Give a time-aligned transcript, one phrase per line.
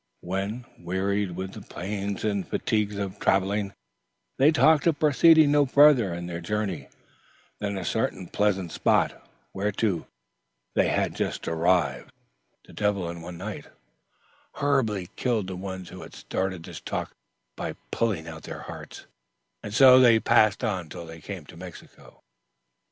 [0.21, 3.69] When, wearied with the pains and fatigues of travel,
[4.39, 6.89] they talked of proceeding no further in their journey
[7.59, 9.11] than a certain pleasant stage,
[9.53, 10.07] whereto
[10.73, 12.11] they were arrived,
[12.65, 13.67] the Devil, in one night,
[14.53, 17.11] horribly killed the ones who had started this talk
[17.55, 19.05] by pulling out their hearts,
[19.61, 22.23] and so they passed on till they came to Mexico.